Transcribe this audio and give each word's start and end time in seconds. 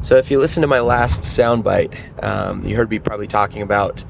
So, 0.00 0.16
if 0.16 0.30
you 0.30 0.38
listen 0.38 0.60
to 0.60 0.66
my 0.66 0.80
last 0.80 1.22
soundbite, 1.22 2.22
um, 2.22 2.64
you 2.64 2.76
heard 2.76 2.90
me 2.90 2.98
probably 2.98 3.26
talking 3.26 3.62
about 3.62 4.04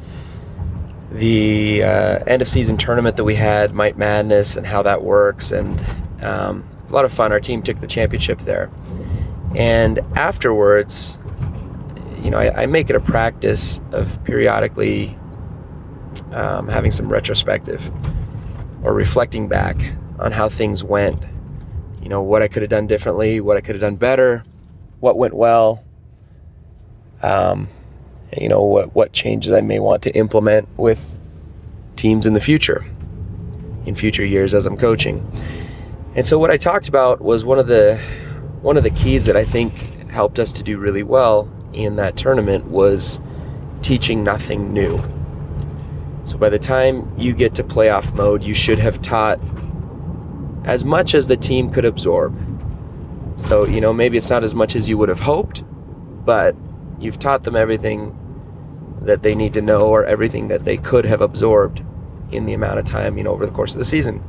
the 1.11 1.83
uh, 1.83 2.19
end 2.27 2.43
of 2.43 2.49
season 2.49 2.77
tournament 2.77 3.17
that 3.17 3.25
we 3.25 3.35
had, 3.35 3.73
Mite 3.73 3.97
Madness, 3.97 4.57
and 4.57 4.67
how 4.67 4.83
that 4.83 5.03
works. 5.03 5.53
And 5.53 5.81
um, 6.23 6.69
it 6.79 6.83
was 6.85 6.93
a 6.93 6.95
lot 6.95 7.05
of 7.05 7.13
fun. 7.13 7.33
Our 7.33 7.41
team 7.41 7.63
took 7.63 7.81
the 7.81 7.87
championship 7.87 8.41
there. 8.41 8.71
And 9.55 10.01
afterwards, 10.17 11.19
you 12.23 12.31
know, 12.31 12.39
I, 12.39 12.63
I 12.63 12.67
make 12.67 12.91
it 12.91 12.97
a 12.97 13.01
practice 13.01 13.81
of 13.93 14.23
periodically 14.25 15.17
um, 16.33 16.69
having 16.69 16.91
some 16.91 17.09
retrospective 17.09 17.91
or 18.83 18.93
reflecting 18.93 19.49
back 19.49 19.93
on 20.19 20.33
how 20.33 20.49
things 20.49 20.83
went. 20.83 21.23
You 22.03 22.09
know, 22.09 22.23
what 22.23 22.43
I 22.43 22.49
could 22.49 22.63
have 22.63 22.71
done 22.71 22.87
differently, 22.87 23.41
what 23.41 23.57
I 23.57 23.61
could 23.61 23.75
have 23.75 23.81
done 23.81 23.97
better, 23.97 24.45
what 25.01 25.17
went 25.17 25.35
well. 25.35 25.85
Um, 27.23 27.69
you 28.39 28.49
know 28.49 28.63
what 28.63 28.95
what 28.95 29.13
changes 29.13 29.53
I 29.53 29.61
may 29.61 29.79
want 29.79 30.03
to 30.03 30.15
implement 30.17 30.69
with 30.77 31.19
teams 31.97 32.27
in 32.27 32.35
the 32.35 32.41
future, 32.41 32.85
in 33.87 33.95
future 33.95 34.25
years 34.25 34.53
as 34.55 34.67
I'm 34.67 34.77
coaching. 34.77 35.27
And 36.15 36.27
so 36.27 36.39
what 36.39 36.51
I 36.51 36.57
talked 36.57 36.89
about 36.89 37.21
was 37.21 37.45
one 37.45 37.59
of 37.59 37.67
the 37.67 37.99
one 38.63 38.77
of 38.77 38.83
the 38.83 38.91
keys 38.91 39.27
that 39.27 39.37
I 39.37 39.45
think 39.45 40.09
helped 40.11 40.39
us 40.39 40.53
to 40.53 40.63
do 40.63 40.79
really 40.79 41.03
well 41.03 41.51
in 41.73 41.97
that 41.97 42.17
tournament 42.17 42.67
was 42.67 43.21
teaching 43.83 44.25
nothing 44.25 44.73
new. 44.73 45.03
So 46.25 46.39
by 46.39 46.49
the 46.49 46.59
time 46.59 47.13
you 47.17 47.33
get 47.33 47.55
to 47.57 47.65
playoff 47.65 48.13
mode, 48.15 48.43
you 48.43 48.55
should 48.55 48.79
have 48.79 49.01
taught 49.01 49.39
as 50.65 50.85
much 50.85 51.15
as 51.15 51.29
the 51.29 51.37
team 51.37 51.71
could 51.71 51.85
absorb. 51.85 52.35
So, 53.37 53.67
you 53.67 53.81
know, 53.81 53.93
maybe 53.93 54.17
it's 54.17 54.31
not 54.31 54.45
as 54.45 54.55
much 54.55 54.75
as 54.75 54.89
you 54.89 54.99
would 54.99 55.11
have 55.11 55.21
hoped, 55.21 55.63
but 56.25 56.57
you've 56.99 57.19
taught 57.19 57.45
them 57.45 57.55
everything 57.55 58.19
that 59.03 59.23
they 59.23 59.35
need 59.35 59.55
to 59.55 59.63
know 59.63 59.87
or 59.87 60.05
everything 60.05 60.49
that 60.49 60.65
they 60.65 60.77
could 60.77 61.05
have 61.05 61.21
absorbed 61.21 61.83
in 62.31 62.47
the 62.47 62.55
amount 62.55 62.79
of 62.79 62.85
time, 62.85 63.17
you 63.19 63.25
know, 63.25 63.31
over 63.31 63.47
the 63.47 63.53
course 63.53 63.73
of 63.73 63.79
the 63.79 63.85
season. 63.85 64.23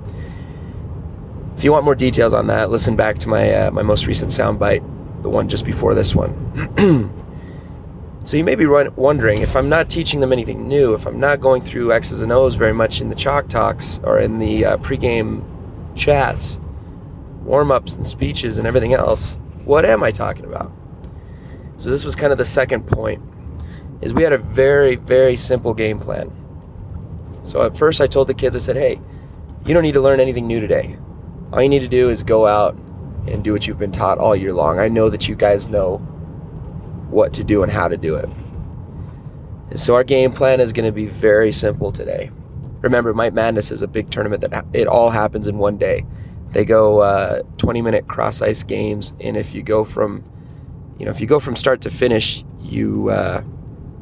If 1.55 1.63
you 1.63 1.71
want 1.71 1.85
more 1.85 1.95
details 1.95 2.33
on 2.33 2.47
that, 2.47 2.69
listen 2.69 2.95
back 2.95 3.17
to 3.19 3.29
my 3.29 3.51
uh, 3.51 3.71
my 3.71 3.81
most 3.81 4.05
recent 4.05 4.29
soundbite, 4.29 4.83
the 5.23 5.29
one 5.29 5.49
just 5.49 5.65
before 5.65 5.95
this 5.95 6.13
one. 6.13 6.35
so 8.25 8.37
you 8.37 8.43
may 8.43 8.53
be 8.53 8.67
wondering 8.67 9.41
if 9.41 9.55
I'm 9.55 9.67
not 9.67 9.89
teaching 9.89 10.19
them 10.19 10.31
anything 10.31 10.67
new, 10.67 10.93
if 10.93 11.07
I'm 11.07 11.19
not 11.19 11.41
going 11.41 11.63
through 11.63 11.93
X's 11.93 12.19
and 12.19 12.31
O's 12.31 12.53
very 12.53 12.73
much 12.73 13.01
in 13.01 13.09
the 13.09 13.15
chalk 13.15 13.47
talks 13.47 13.99
or 14.03 14.19
in 14.19 14.37
the 14.37 14.65
uh, 14.65 14.77
pregame 14.77 15.43
chats, 15.95 16.59
warm 17.47 17.71
ups 17.71 17.95
and 17.95 18.05
speeches 18.05 18.57
and 18.57 18.67
everything 18.67 18.93
else, 18.93 19.37
what 19.63 19.85
am 19.85 20.03
I 20.03 20.11
talking 20.11 20.45
about? 20.45 20.71
So 21.77 21.89
this 21.89 22.03
was 22.03 22.15
kind 22.15 22.31
of 22.31 22.37
the 22.37 22.45
second 22.45 22.85
point 22.85 23.23
is 24.01 24.13
we 24.13 24.23
had 24.23 24.33
a 24.33 24.37
very 24.37 24.95
very 24.95 25.35
simple 25.35 25.73
game 25.73 25.97
plan. 25.97 26.31
So 27.43 27.61
at 27.61 27.77
first 27.77 28.01
I 28.01 28.07
told 28.07 28.27
the 28.27 28.33
kids 28.33 28.55
I 28.55 28.59
said, 28.59 28.75
"Hey, 28.75 28.99
you 29.65 29.73
don't 29.73 29.83
need 29.83 29.93
to 29.93 30.01
learn 30.01 30.19
anything 30.19 30.45
new 30.45 30.59
today. 30.59 30.97
All 31.53 31.61
you 31.61 31.69
need 31.69 31.81
to 31.81 31.87
do 31.87 32.09
is 32.09 32.21
go 32.21 32.45
out 32.45 32.75
and 33.27 33.43
do 33.43 33.53
what 33.53 33.65
you've 33.65 33.77
been 33.77 33.91
taught 33.91 34.17
all 34.17 34.35
year 34.35 34.53
long. 34.53 34.79
I 34.79 34.89
know 34.89 35.09
that 35.09 35.29
you 35.29 35.35
guys 35.35 35.67
know 35.67 35.97
what 37.09 37.33
to 37.33 37.43
do 37.43 37.63
and 37.63 37.71
how 37.71 37.87
to 37.87 37.95
do 37.97 38.15
it." 38.15 38.29
And 39.69 39.79
so 39.79 39.95
our 39.95 40.03
game 40.03 40.31
plan 40.31 40.59
is 40.59 40.73
going 40.73 40.85
to 40.85 40.91
be 40.91 41.05
very 41.05 41.51
simple 41.51 41.91
today. 41.91 42.31
Remember, 42.81 43.13
Mite 43.13 43.33
Madness 43.33 43.71
is 43.71 43.81
a 43.81 43.87
big 43.87 44.09
tournament 44.09 44.41
that 44.41 44.65
it 44.73 44.87
all 44.87 45.09
happens 45.09 45.47
in 45.47 45.57
one 45.57 45.77
day. 45.77 46.05
They 46.51 46.65
go 46.65 46.99
uh, 46.99 47.43
20 47.57 47.81
minute 47.81 48.07
cross 48.07 48.41
ice 48.41 48.63
games, 48.63 49.13
and 49.19 49.35
if 49.37 49.53
you 49.53 49.61
go 49.63 49.83
from, 49.83 50.23
you 50.97 51.05
know, 51.05 51.11
if 51.11 51.19
you 51.19 51.27
go 51.27 51.39
from 51.39 51.55
start 51.55 51.81
to 51.81 51.89
finish, 51.89 52.43
you 52.61 53.09
uh, 53.09 53.43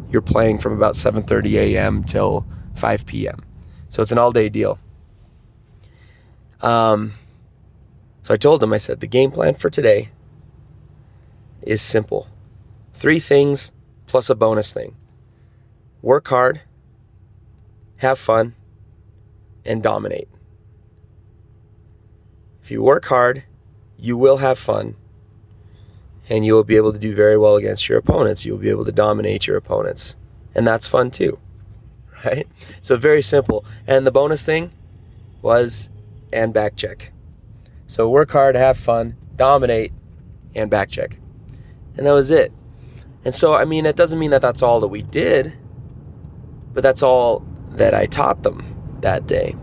you're 0.10 0.22
playing 0.22 0.60
from 0.60 0.74
about 0.74 0.94
7:30 0.94 1.54
a.m. 1.54 2.04
till 2.04 2.46
5 2.76 3.06
p.m. 3.06 3.44
So 3.90 4.02
it's 4.02 4.12
an 4.12 4.18
all-day 4.18 4.50
deal. 4.50 4.80
Um, 6.62 7.14
so 8.22 8.34
I 8.34 8.38
told 8.38 8.62
them, 8.62 8.74
I 8.74 8.78
said, 8.78 9.00
the 9.00 9.08
game 9.08 9.32
plan 9.32 9.56
for 9.56 9.70
today 9.70 10.10
is 11.62 11.82
simple: 11.82 12.28
three 12.94 13.20
things 13.20 13.72
plus 14.06 14.30
a 14.30 14.36
bonus 14.36 14.72
thing. 14.72 14.96
Work 16.02 16.28
hard, 16.28 16.62
have 17.98 18.20
fun, 18.20 18.56
and 19.66 19.82
dominate. 19.82 20.30
If 22.66 22.72
you 22.72 22.82
work 22.82 23.06
hard, 23.06 23.44
you 23.96 24.18
will 24.18 24.38
have 24.38 24.58
fun 24.58 24.96
and 26.28 26.44
you'll 26.44 26.64
be 26.64 26.78
able 26.78 26.92
to 26.92 26.98
do 26.98 27.14
very 27.14 27.38
well 27.38 27.58
against 27.58 27.88
your 27.88 28.00
opponents. 28.00 28.44
You'll 28.44 28.58
be 28.58 28.72
able 28.72 28.86
to 28.86 28.92
dominate 28.92 29.46
your 29.46 29.56
opponents. 29.56 30.16
And 30.56 30.66
that's 30.66 30.88
fun 30.88 31.12
too. 31.12 31.38
Right? 32.26 32.48
So 32.82 32.98
very 32.98 33.22
simple. 33.22 33.66
And 33.86 34.08
the 34.08 34.12
bonus 34.12 34.44
thing 34.44 34.72
was 35.44 35.92
and 36.34 36.56
back 36.56 36.76
check. 36.76 37.12
So 37.86 38.10
work 38.10 38.32
hard, 38.32 38.56
have 38.56 38.78
fun, 38.78 39.16
dominate, 39.36 39.92
and 40.56 40.72
back 40.72 40.90
check. 40.90 41.20
And 41.96 42.08
that 42.08 42.14
was 42.14 42.32
it. 42.32 42.52
And 43.24 43.36
so, 43.36 43.54
I 43.54 43.64
mean, 43.66 43.86
it 43.86 43.96
doesn't 43.96 44.18
mean 44.18 44.32
that 44.32 44.42
that's 44.42 44.64
all 44.64 44.80
that 44.80 44.88
we 44.88 45.04
did, 45.04 45.54
but 46.74 46.82
that's 46.82 47.04
all 47.04 47.46
that 47.74 47.94
I 47.94 48.08
taught 48.08 48.42
them 48.42 48.98
that 49.02 49.28
day 49.28 49.56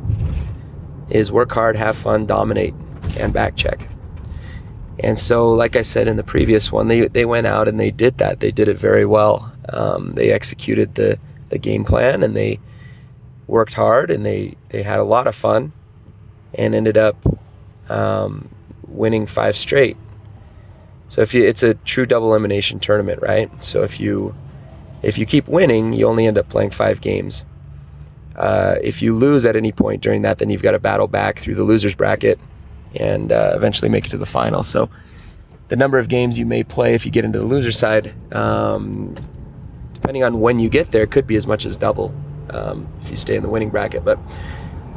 is 1.12 1.30
work 1.30 1.52
hard, 1.52 1.76
have 1.76 1.96
fun, 1.96 2.26
dominate, 2.26 2.74
and 3.16 3.32
back 3.32 3.56
check. 3.56 3.88
And 4.98 5.18
so, 5.18 5.50
like 5.50 5.74
I 5.74 5.82
said 5.82 6.06
in 6.06 6.16
the 6.16 6.22
previous 6.22 6.70
one, 6.70 6.88
they, 6.88 7.08
they 7.08 7.24
went 7.24 7.46
out 7.46 7.66
and 7.66 7.80
they 7.80 7.90
did 7.90 8.18
that. 8.18 8.40
They 8.40 8.50
did 8.50 8.68
it 8.68 8.78
very 8.78 9.04
well. 9.04 9.52
Um, 9.72 10.12
they 10.12 10.30
executed 10.30 10.94
the, 10.94 11.18
the 11.48 11.58
game 11.58 11.84
plan 11.84 12.22
and 12.22 12.36
they 12.36 12.60
worked 13.46 13.74
hard 13.74 14.10
and 14.10 14.24
they, 14.24 14.56
they 14.68 14.82
had 14.82 15.00
a 15.00 15.04
lot 15.04 15.26
of 15.26 15.34
fun 15.34 15.72
and 16.54 16.74
ended 16.74 16.96
up 16.96 17.16
um, 17.88 18.48
winning 18.86 19.26
five 19.26 19.56
straight. 19.56 19.96
So 21.08 21.20
if 21.20 21.34
you, 21.34 21.44
it's 21.44 21.62
a 21.62 21.74
true 21.74 22.06
double 22.06 22.28
elimination 22.28 22.78
tournament, 22.78 23.20
right? 23.20 23.50
So 23.62 23.82
if 23.82 23.98
you 23.98 24.34
if 25.02 25.18
you 25.18 25.26
keep 25.26 25.48
winning, 25.48 25.92
you 25.92 26.06
only 26.06 26.26
end 26.26 26.38
up 26.38 26.48
playing 26.48 26.70
five 26.70 27.00
games. 27.00 27.44
Uh, 28.36 28.76
if 28.82 29.02
you 29.02 29.14
lose 29.14 29.44
at 29.44 29.56
any 29.56 29.72
point 29.72 30.00
during 30.00 30.22
that, 30.22 30.38
then 30.38 30.48
you've 30.48 30.62
got 30.62 30.70
to 30.70 30.78
battle 30.78 31.08
back 31.08 31.40
through 31.40 31.56
the 31.56 31.64
losers 31.64 31.94
bracket 31.94 32.38
and 32.96 33.32
uh, 33.32 33.52
eventually 33.54 33.88
make 33.88 34.06
it 34.06 34.10
to 34.10 34.18
the 34.18 34.26
final. 34.26 34.62
So 34.62 34.90
the 35.68 35.76
number 35.76 35.98
of 35.98 36.08
games 36.08 36.38
you 36.38 36.46
may 36.46 36.62
play 36.62 36.94
if 36.94 37.06
you 37.06 37.10
get 37.10 37.24
into 37.24 37.38
the 37.38 37.44
loser 37.44 37.72
side, 37.72 38.14
um, 38.34 39.16
depending 39.94 40.24
on 40.24 40.40
when 40.40 40.58
you 40.58 40.68
get 40.68 40.90
there, 40.90 41.06
could 41.06 41.26
be 41.26 41.36
as 41.36 41.46
much 41.46 41.64
as 41.64 41.76
double 41.76 42.14
um, 42.50 42.86
if 43.02 43.10
you 43.10 43.16
stay 43.16 43.36
in 43.36 43.42
the 43.42 43.48
winning 43.48 43.70
bracket. 43.70 44.04
But 44.04 44.18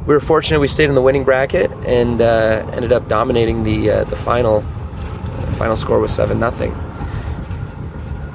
we 0.06 0.14
were 0.14 0.20
fortunate; 0.20 0.60
we 0.60 0.68
stayed 0.68 0.88
in 0.88 0.94
the 0.94 1.02
winning 1.02 1.24
bracket 1.24 1.70
and 1.86 2.20
uh, 2.20 2.68
ended 2.72 2.92
up 2.92 3.08
dominating 3.08 3.62
the 3.62 3.90
uh, 3.90 4.04
the 4.04 4.16
final. 4.16 4.64
The 5.46 5.52
final 5.52 5.76
score 5.76 5.98
was 5.98 6.14
seven 6.14 6.38
nothing. 6.38 6.74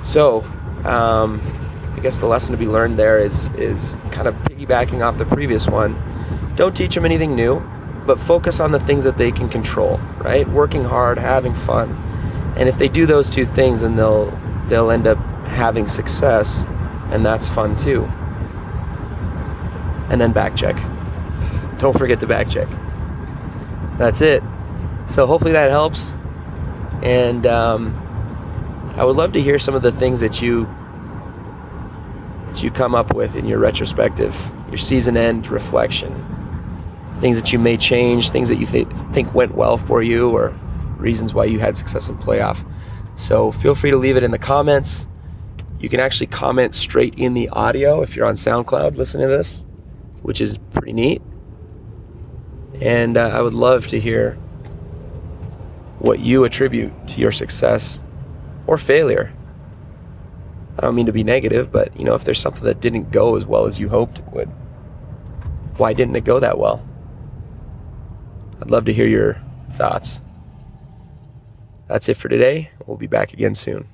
So. 0.04 0.42
Um, 0.86 1.40
I 1.94 2.04
guess 2.04 2.18
the 2.18 2.26
lesson 2.26 2.54
to 2.54 2.58
be 2.58 2.66
learned 2.66 2.98
there 2.98 3.20
is 3.20 3.50
is 3.50 3.96
kind 4.12 4.28
of 4.28 4.34
piggybacking 4.34 5.06
off 5.06 5.20
the 5.20 5.26
previous 5.26 5.68
one. 5.68 5.96
Don't 6.56 6.76
teach 6.76 6.96
them 6.96 7.06
anything 7.06 7.36
new 7.36 7.62
but 8.12 8.20
focus 8.20 8.60
on 8.60 8.74
the 8.74 8.80
things 8.80 9.06
that 9.06 9.18
they 9.18 9.32
can 9.32 9.48
control, 9.48 9.96
right? 10.18 10.46
Working 10.50 10.84
hard, 10.84 11.18
having 11.18 11.56
fun. 11.56 11.92
And 12.58 12.68
if 12.68 12.78
they 12.78 12.90
do 12.90 13.06
those 13.06 13.30
two 13.30 13.46
things, 13.46 13.84
then 13.84 13.96
they'll 13.96 14.38
they'll 14.68 14.92
end 14.92 15.08
up 15.08 15.18
having 15.48 15.88
success, 15.88 16.66
and 17.10 17.26
that's 17.26 17.48
fun 17.48 17.78
too. 17.78 18.04
And 20.10 20.20
then 20.20 20.34
back 20.34 20.58
check. 20.58 20.76
Don't 21.78 21.98
forget 21.98 22.20
to 22.20 22.28
back 22.28 22.50
check. 22.50 22.68
That's 23.98 24.20
it. 24.20 24.44
So 25.06 25.26
hopefully 25.26 25.54
that 25.54 25.70
helps. 25.70 26.12
And 27.02 27.46
um, 27.46 27.96
I 28.98 29.06
would 29.06 29.16
love 29.16 29.32
to 29.32 29.42
hear 29.42 29.58
some 29.58 29.74
of 29.74 29.84
the 29.84 29.94
things 29.94 30.20
that 30.20 30.42
you 30.42 30.66
that 32.48 32.62
you 32.62 32.72
come 32.72 32.94
up 32.94 33.14
with 33.14 33.38
in 33.38 33.46
your 33.46 33.60
retrospective, 33.60 34.36
your 34.68 34.78
season 34.78 35.16
end 35.16 35.48
reflection 35.48 36.41
things 37.22 37.40
that 37.40 37.54
you 37.54 37.60
may 37.60 37.78
change, 37.78 38.32
things 38.32 38.50
that 38.50 38.58
you 38.58 38.66
th- 38.66 38.88
think 39.14 39.34
went 39.34 39.54
well 39.54 39.78
for 39.78 40.02
you, 40.02 40.32
or 40.32 40.50
reasons 40.98 41.34
why 41.34 41.46
you 41.46 41.60
had 41.60 41.78
success 41.78 42.10
in 42.10 42.18
playoff. 42.18 42.66
So 43.16 43.52
feel 43.52 43.76
free 43.76 43.92
to 43.92 43.98
leave 43.98 44.18
it 44.18 44.24
in 44.24 44.32
the 44.32 44.40
comments. 44.40 45.08
You 45.80 45.88
can 45.88 46.00
actually 46.00 46.28
comment 46.28 46.74
straight 46.74 47.16
in 47.16 47.36
the 47.36 47.48
audio 47.50 48.02
if 48.02 48.16
you're 48.16 48.26
on 48.26 48.36
SoundCloud 48.36 48.98
listening 48.98 49.28
to 49.28 49.30
this, 49.30 49.66
which 50.24 50.42
is 50.42 50.58
pretty 50.72 50.94
neat. 50.94 51.22
And 52.82 53.16
uh, 53.16 53.30
I 53.30 53.42
would 53.42 53.54
love 53.54 53.86
to 53.88 54.00
hear 54.00 54.34
what 56.00 56.20
you 56.20 56.44
attribute 56.44 57.08
to 57.10 57.20
your 57.20 57.32
success 57.32 58.02
or 58.66 58.78
failure. 58.78 59.32
I 60.78 60.82
don't 60.82 60.96
mean 60.96 61.06
to 61.06 61.14
be 61.14 61.24
negative, 61.24 61.72
but 61.72 61.96
you 61.96 62.04
know, 62.04 62.16
if 62.16 62.24
there's 62.24 62.40
something 62.40 62.64
that 62.64 62.80
didn't 62.80 63.12
go 63.12 63.36
as 63.36 63.46
well 63.46 63.68
as 63.68 63.80
you 63.80 63.90
hoped 63.90 64.20
it 64.20 64.28
would, 64.32 64.50
why 65.78 65.94
didn't 65.94 66.16
it 66.16 66.24
go 66.24 66.40
that 66.40 66.58
well? 66.58 66.88
I'd 68.62 68.70
love 68.72 68.86
to 68.86 68.94
hear 68.94 69.08
your 69.08 69.42
thoughts. 69.70 70.22
That's 71.88 72.08
it 72.08 72.18
for 72.18 72.30
today. 72.30 72.72
We'll 72.86 72.98
be 72.98 73.08
back 73.08 73.34
again 73.34 73.56
soon. 73.56 73.88